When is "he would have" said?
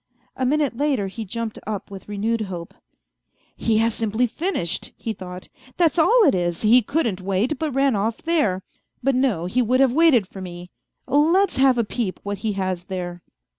9.45-9.93